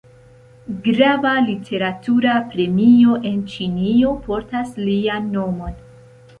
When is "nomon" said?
5.39-5.81